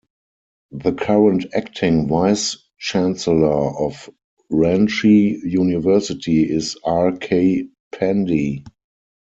[0.71, 4.09] The current acting Vice-Chancellor of
[4.51, 7.11] Ranchi University is R.
[7.17, 7.67] K.
[7.93, 8.65] Pandey.